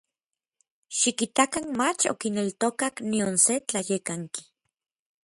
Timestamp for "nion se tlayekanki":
3.09-4.41